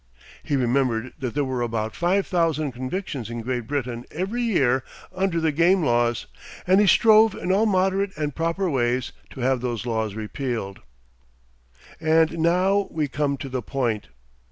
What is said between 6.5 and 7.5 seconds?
and he strove